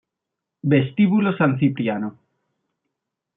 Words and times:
Vestíbulo 0.63 1.37
San 1.37 1.59
Cipriano 1.61 2.17